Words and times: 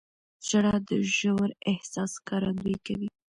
•ژړا 0.47 0.75
د 0.89 0.89
ژور 1.15 1.49
احساس 1.71 2.11
ښکارندویي 2.19 2.77
کوي. 2.85 3.09